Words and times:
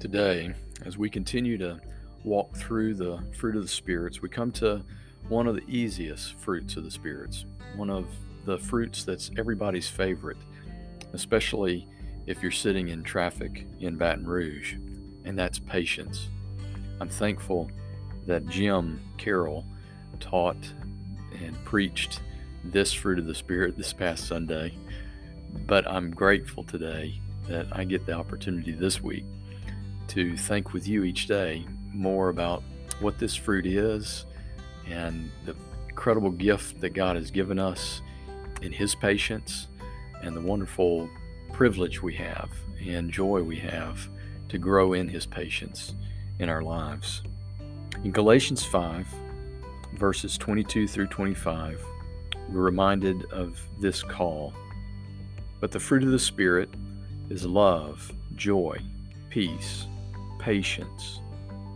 Today, 0.00 0.54
as 0.84 0.96
we 0.96 1.10
continue 1.10 1.58
to 1.58 1.80
walk 2.22 2.54
through 2.54 2.94
the 2.94 3.20
fruit 3.36 3.56
of 3.56 3.62
the 3.62 3.68
spirits, 3.68 4.22
we 4.22 4.28
come 4.28 4.52
to 4.52 4.80
one 5.28 5.48
of 5.48 5.56
the 5.56 5.64
easiest 5.66 6.34
fruits 6.34 6.76
of 6.76 6.84
the 6.84 6.90
spirits, 6.90 7.44
one 7.74 7.90
of 7.90 8.06
the 8.44 8.58
fruits 8.58 9.02
that's 9.02 9.32
everybody's 9.36 9.88
favorite, 9.88 10.36
especially 11.14 11.88
if 12.26 12.40
you're 12.42 12.52
sitting 12.52 12.88
in 12.90 13.02
traffic 13.02 13.66
in 13.80 13.96
Baton 13.96 14.24
Rouge, 14.24 14.74
and 15.24 15.36
that's 15.36 15.58
patience. 15.58 16.28
I'm 17.00 17.08
thankful 17.08 17.68
that 18.26 18.46
Jim 18.46 19.00
Carroll 19.16 19.64
taught 20.20 20.56
and 21.42 21.64
preached 21.64 22.20
this 22.62 22.92
fruit 22.92 23.18
of 23.18 23.26
the 23.26 23.34
Spirit 23.34 23.76
this 23.76 23.92
past 23.92 24.28
Sunday, 24.28 24.74
but 25.66 25.88
I'm 25.88 26.12
grateful 26.12 26.62
today 26.62 27.20
that 27.48 27.66
I 27.72 27.82
get 27.82 28.06
the 28.06 28.12
opportunity 28.12 28.70
this 28.70 29.02
week 29.02 29.24
to 30.08 30.36
think 30.36 30.72
with 30.72 30.88
you 30.88 31.04
each 31.04 31.26
day 31.26 31.66
more 31.92 32.28
about 32.28 32.62
what 33.00 33.18
this 33.18 33.34
fruit 33.34 33.66
is 33.66 34.26
and 34.88 35.30
the 35.44 35.54
incredible 35.88 36.30
gift 36.30 36.80
that 36.80 36.90
God 36.90 37.16
has 37.16 37.30
given 37.30 37.58
us 37.58 38.02
in 38.62 38.72
His 38.72 38.94
patience 38.94 39.68
and 40.22 40.36
the 40.36 40.40
wonderful 40.40 41.08
privilege 41.52 42.02
we 42.02 42.14
have 42.14 42.50
and 42.86 43.10
joy 43.10 43.42
we 43.42 43.56
have 43.56 44.08
to 44.48 44.58
grow 44.58 44.92
in 44.92 45.08
His 45.08 45.26
patience 45.26 45.94
in 46.38 46.48
our 46.48 46.62
lives. 46.62 47.22
In 48.04 48.12
Galatians 48.12 48.64
5, 48.64 49.06
verses 49.94 50.38
22 50.38 50.86
through 50.86 51.08
25, 51.08 51.84
we're 52.48 52.62
reminded 52.62 53.24
of 53.32 53.60
this 53.80 54.02
call. 54.02 54.54
But 55.60 55.72
the 55.72 55.80
fruit 55.80 56.04
of 56.04 56.10
the 56.10 56.18
Spirit 56.18 56.70
is 57.28 57.44
love, 57.44 58.12
joy, 58.36 58.78
peace, 59.30 59.86
patience, 60.38 61.20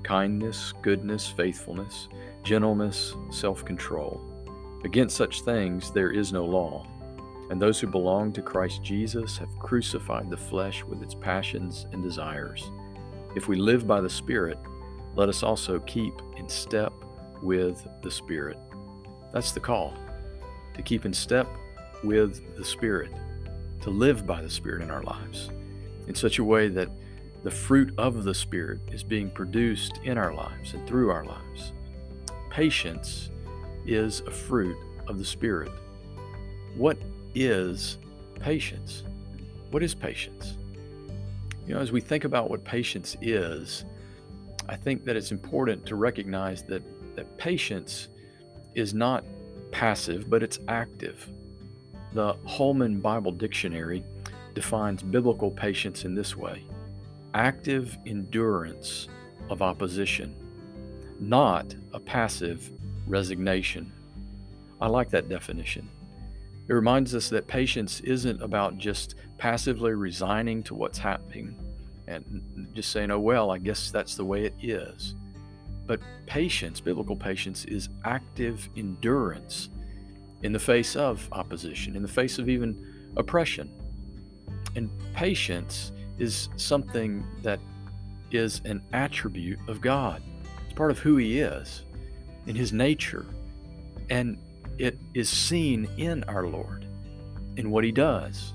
kindness, 0.02 0.72
goodness, 0.82 1.28
faithfulness, 1.28 2.08
gentleness, 2.42 3.14
self 3.30 3.64
control. 3.64 4.20
Against 4.84 5.16
such 5.16 5.42
things 5.42 5.90
there 5.90 6.10
is 6.10 6.32
no 6.32 6.44
law. 6.44 6.86
And 7.50 7.60
those 7.60 7.78
who 7.78 7.86
belong 7.86 8.32
to 8.32 8.42
Christ 8.42 8.82
Jesus 8.82 9.36
have 9.38 9.58
crucified 9.58 10.30
the 10.30 10.36
flesh 10.36 10.84
with 10.84 11.02
its 11.02 11.14
passions 11.14 11.86
and 11.92 12.02
desires. 12.02 12.70
If 13.36 13.48
we 13.48 13.56
live 13.56 13.86
by 13.86 14.00
the 14.00 14.10
Spirit, 14.10 14.58
let 15.14 15.28
us 15.28 15.42
also 15.42 15.80
keep 15.80 16.14
in 16.36 16.48
step 16.48 16.92
with 17.42 17.86
the 18.02 18.10
Spirit. 18.10 18.58
That's 19.32 19.52
the 19.52 19.60
call 19.60 19.94
to 20.74 20.82
keep 20.82 21.04
in 21.04 21.12
step 21.12 21.46
with 22.02 22.56
the 22.56 22.64
Spirit, 22.64 23.12
to 23.82 23.90
live 23.90 24.26
by 24.26 24.40
the 24.40 24.50
Spirit 24.50 24.82
in 24.82 24.90
our 24.90 25.02
lives 25.02 25.50
in 26.06 26.14
such 26.14 26.38
a 26.38 26.44
way 26.44 26.68
that 26.68 26.88
the 27.42 27.50
fruit 27.50 27.92
of 27.98 28.24
the 28.24 28.34
Spirit 28.34 28.80
is 28.92 29.02
being 29.02 29.30
produced 29.30 29.98
in 30.04 30.16
our 30.16 30.32
lives 30.32 30.74
and 30.74 30.86
through 30.86 31.10
our 31.10 31.24
lives. 31.24 31.72
Patience 32.50 33.30
is 33.84 34.20
a 34.20 34.30
fruit 34.30 34.76
of 35.08 35.18
the 35.18 35.24
Spirit. 35.24 35.72
What 36.76 36.98
is 37.34 37.98
patience? 38.38 39.02
What 39.70 39.82
is 39.82 39.94
patience? 39.94 40.56
You 41.66 41.74
know, 41.74 41.80
as 41.80 41.90
we 41.90 42.00
think 42.00 42.24
about 42.24 42.48
what 42.48 42.64
patience 42.64 43.16
is, 43.20 43.84
I 44.68 44.76
think 44.76 45.04
that 45.04 45.16
it's 45.16 45.32
important 45.32 45.84
to 45.86 45.96
recognize 45.96 46.62
that, 46.64 46.82
that 47.16 47.38
patience 47.38 48.08
is 48.74 48.94
not 48.94 49.24
passive, 49.72 50.30
but 50.30 50.42
it's 50.42 50.60
active. 50.68 51.28
The 52.12 52.34
Holman 52.44 53.00
Bible 53.00 53.32
Dictionary 53.32 54.04
defines 54.54 55.02
biblical 55.02 55.50
patience 55.50 56.04
in 56.04 56.14
this 56.14 56.36
way 56.36 56.64
active 57.34 57.98
endurance 58.06 59.08
of 59.50 59.62
opposition, 59.62 60.34
not 61.20 61.74
a 61.92 62.00
passive 62.00 62.70
resignation. 63.06 63.92
I 64.80 64.88
like 64.88 65.10
that 65.10 65.28
definition. 65.28 65.88
It 66.68 66.72
reminds 66.74 67.14
us 67.14 67.28
that 67.30 67.46
patience 67.46 68.00
isn't 68.00 68.40
about 68.42 68.78
just 68.78 69.14
passively 69.38 69.92
resigning 69.92 70.62
to 70.64 70.74
what's 70.74 70.98
happening 70.98 71.56
and 72.06 72.70
just 72.74 72.90
saying, 72.90 73.10
oh, 73.10 73.20
well, 73.20 73.50
I 73.50 73.58
guess 73.58 73.90
that's 73.90 74.16
the 74.16 74.24
way 74.24 74.44
it 74.44 74.54
is. 74.62 75.14
But 75.86 76.00
patience, 76.26 76.80
biblical 76.80 77.16
patience, 77.16 77.64
is 77.64 77.88
active 78.04 78.68
endurance 78.76 79.68
in 80.42 80.52
the 80.52 80.58
face 80.58 80.96
of 80.96 81.28
opposition, 81.32 81.96
in 81.96 82.02
the 82.02 82.08
face 82.08 82.38
of 82.38 82.48
even 82.48 83.12
oppression. 83.16 83.70
And 84.74 84.90
patience 85.14 85.92
is 86.18 86.48
something 86.56 87.24
that 87.42 87.60
is 88.30 88.60
an 88.64 88.82
attribute 88.92 89.58
of 89.68 89.80
God. 89.80 90.22
It's 90.64 90.74
part 90.74 90.90
of 90.90 90.98
who 90.98 91.16
He 91.16 91.40
is, 91.40 91.82
in 92.46 92.56
His 92.56 92.72
nature, 92.72 93.26
and 94.10 94.38
it 94.78 94.98
is 95.14 95.28
seen 95.28 95.88
in 95.96 96.24
our 96.24 96.46
Lord, 96.46 96.86
in 97.56 97.70
what 97.70 97.84
He 97.84 97.92
does, 97.92 98.52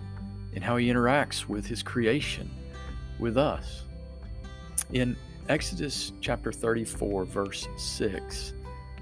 in 0.54 0.62
how 0.62 0.78
He 0.78 0.88
interacts 0.88 1.48
with 1.48 1.66
His 1.66 1.84
creation, 1.84 2.50
with 3.20 3.38
us. 3.38 3.84
In 4.94 5.16
Exodus 5.50 6.12
chapter 6.22 6.52
34, 6.52 7.26
verse 7.26 7.68
6, 7.78 8.54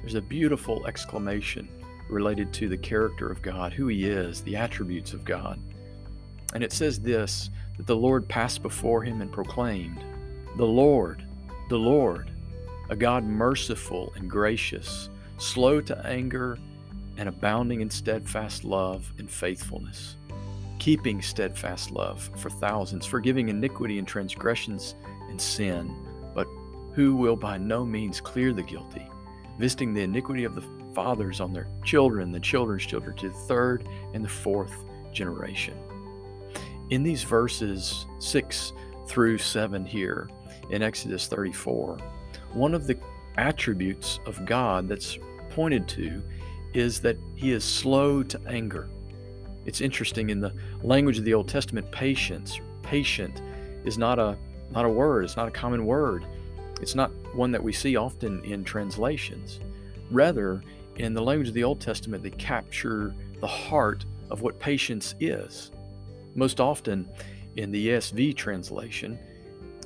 there's 0.02 0.16
a 0.16 0.22
beautiful 0.22 0.86
exclamation 0.86 1.68
related 2.10 2.54
to 2.54 2.70
the 2.70 2.78
character 2.78 3.32
of 3.32 3.42
God, 3.42 3.74
who 3.74 3.88
He 3.88 4.06
is, 4.06 4.42
the 4.42 4.56
attributes 4.56 5.14
of 5.14 5.26
God. 5.26 5.60
And 6.54 6.64
it 6.64 6.72
says 6.72 7.00
this 7.00 7.50
that 7.78 7.88
the 7.88 7.96
Lord 7.96 8.28
passed 8.28 8.62
before 8.62 9.04
him 9.04 9.22
and 9.22 9.32
proclaimed, 9.32 10.00
The 10.58 10.66
Lord, 10.66 11.24
the 11.70 11.78
Lord, 11.78 12.32
a 12.90 12.96
God 12.96 13.24
merciful 13.24 14.14
and 14.16 14.30
gracious, 14.30 15.10
slow 15.38 15.82
to 15.82 16.06
anger, 16.06 16.58
and 17.18 17.30
abounding 17.30 17.82
in 17.82 17.90
steadfast 17.90 18.64
love 18.64 19.12
and 19.18 19.30
faithfulness, 19.30 20.18
keeping 20.80 21.22
steadfast 21.22 21.92
love 21.92 22.30
for 22.38 22.50
thousands, 22.50 23.06
forgiving 23.06 23.50
iniquity 23.50 24.00
and 24.00 24.08
transgressions 24.08 24.96
and 25.30 25.40
sin, 25.40 25.94
but 26.34 26.48
who 26.94 27.16
will 27.16 27.36
by 27.36 27.58
no 27.58 27.86
means 27.86 28.22
clear 28.22 28.54
the 28.54 28.64
guilty, 28.64 29.08
visiting 29.58 29.94
the 29.94 30.02
iniquity 30.02 30.44
of 30.44 30.56
the 30.56 30.64
fathers 30.94 31.42
on 31.42 31.52
their 31.52 31.68
children, 31.84 32.32
the 32.32 32.40
children's 32.40 32.86
children, 32.86 33.16
to 33.18 33.30
the 33.30 33.36
third 33.36 33.88
and 34.14 34.24
the 34.24 34.30
fourth 34.30 34.86
generation 35.12 35.78
in 36.90 37.04
these 37.04 37.24
verses 37.24 38.06
6 38.20 38.74
through 39.08 39.38
7 39.38 39.86
here 39.86 40.30
in 40.70 40.82
Exodus 40.82 41.28
34, 41.28 41.98
one 42.54 42.74
of 42.74 42.88
the 42.88 42.98
attributes 43.38 44.20
of 44.26 44.46
God 44.46 44.88
that's 44.88 45.18
pointed 45.50 45.88
to 45.90 46.22
is 46.74 47.00
that 47.02 47.18
he 47.36 47.52
is 47.52 47.64
slow 47.64 48.24
to 48.24 48.40
anger. 48.48 48.88
It's 49.66 49.82
interesting 49.82 50.30
in 50.30 50.40
the 50.40 50.54
language 50.84 51.18
of 51.18 51.26
the 51.26 51.34
Old 51.34 51.48
Testament, 51.48 51.90
patience, 51.92 52.60
patient 52.84 53.42
is 53.84 53.98
not 53.98 54.20
a 54.20 54.38
not 54.72 54.86
a 54.86 54.90
word, 54.90 55.24
it's 55.24 55.38
not 55.38 55.48
a 55.48 55.52
common 55.52 55.86
word. 55.86 56.26
It's 56.82 56.96
not 56.96 57.12
one 57.34 57.52
that 57.52 57.64
we 57.64 57.72
see 57.72 57.96
often 57.96 58.44
in 58.44 58.64
translations. 58.64 59.60
Rather, 60.12 60.62
in 60.98 61.14
the 61.14 61.22
language 61.22 61.48
of 61.48 61.54
the 61.54 61.64
Old 61.64 61.80
Testament, 61.80 62.24
they 62.24 62.32
capture 62.32 63.14
the 63.40 63.48
heart 63.48 64.06
of 64.30 64.42
what 64.42 64.60
patience 64.60 65.16
is. 65.20 65.72
Most 66.36 66.60
often 66.60 67.08
in 67.56 67.72
the 67.72 67.88
ESV 67.90 68.36
translation, 68.36 69.18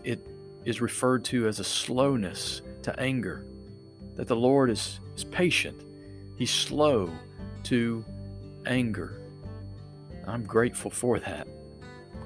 it 0.03 0.19
is 0.65 0.81
referred 0.81 1.23
to 1.25 1.47
as 1.47 1.59
a 1.59 1.63
slowness 1.63 2.61
to 2.81 2.99
anger, 2.99 3.45
that 4.15 4.27
the 4.27 4.35
Lord 4.35 4.69
is, 4.69 4.99
is 5.15 5.23
patient. 5.23 5.79
He's 6.37 6.51
slow 6.51 7.11
to 7.65 8.03
anger. 8.65 9.21
I'm 10.27 10.43
grateful 10.43 10.91
for 10.91 11.19
that. 11.19 11.47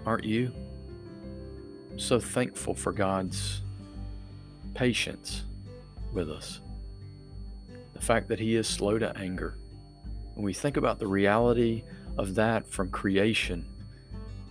Aren't 0.05 0.23
you? 0.23 0.51
So 1.97 2.19
thankful 2.19 2.73
for 2.73 2.91
God's 2.91 3.61
patience 4.73 5.43
with 6.13 6.29
us. 6.29 6.59
The 7.93 8.01
fact 8.01 8.29
that 8.29 8.39
He 8.39 8.55
is 8.55 8.67
slow 8.67 8.97
to 8.99 9.15
anger. 9.17 9.55
When 10.35 10.43
we 10.43 10.53
think 10.53 10.77
about 10.77 10.99
the 10.99 11.07
reality 11.07 11.83
of 12.17 12.35
that 12.35 12.67
from 12.67 12.89
creation, 12.89 13.65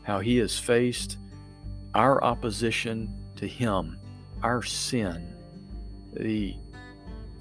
how 0.02 0.20
he 0.20 0.36
has 0.38 0.58
faced 0.58 1.18
our 1.94 2.22
opposition 2.22 3.12
to 3.36 3.46
him, 3.46 3.98
our 4.42 4.62
sin, 4.62 5.34
the 6.14 6.54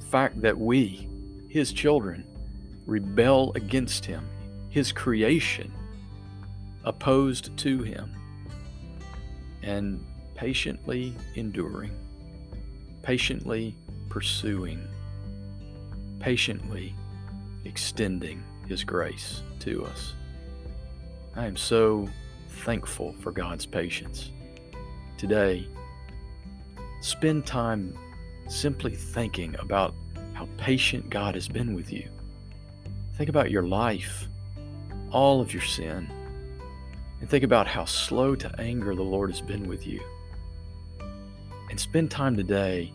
fact 0.09 0.41
that 0.41 0.57
we, 0.57 1.07
his 1.49 1.71
children, 1.73 2.25
rebel 2.85 3.51
against 3.55 4.05
him, 4.05 4.27
his 4.69 4.91
creation, 4.91 5.71
opposed 6.83 7.55
to 7.57 7.83
him, 7.83 8.11
and 9.63 10.03
patiently 10.35 11.13
enduring, 11.35 11.91
patiently 13.03 13.75
pursuing, 14.09 14.85
patiently 16.19 16.93
extending 17.65 18.43
his 18.67 18.83
grace 18.83 19.41
to 19.59 19.85
us. 19.85 20.13
I 21.35 21.45
am 21.45 21.55
so 21.55 22.09
thankful 22.51 23.15
for 23.19 23.31
God's 23.31 23.65
patience. 23.65 24.31
Today, 25.17 25.67
spend 27.01 27.45
time 27.45 27.97
simply 28.47 28.95
thinking 28.95 29.55
about 29.59 29.93
how 30.33 30.47
patient 30.57 31.09
God 31.09 31.35
has 31.35 31.47
been 31.47 31.73
with 31.73 31.91
you. 31.91 32.07
Think 33.15 33.29
about 33.29 33.51
your 33.51 33.63
life, 33.63 34.27
all 35.11 35.41
of 35.41 35.53
your 35.53 35.63
sin, 35.63 36.07
and 37.19 37.29
think 37.29 37.43
about 37.43 37.67
how 37.67 37.85
slow 37.85 38.35
to 38.35 38.59
anger 38.59 38.95
the 38.95 39.03
Lord 39.03 39.29
has 39.29 39.41
been 39.41 39.67
with 39.67 39.85
you. 39.85 40.01
And 41.69 41.79
spend 41.79 42.11
time 42.11 42.35
today 42.35 42.91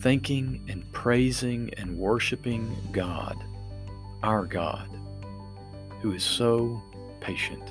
thanking 0.00 0.64
and 0.68 0.90
praising 0.92 1.72
and 1.76 1.96
worshiping 1.96 2.74
God, 2.90 3.36
our 4.22 4.46
God, 4.46 4.88
who 6.00 6.12
is 6.12 6.24
so 6.24 6.82
patient. 7.20 7.62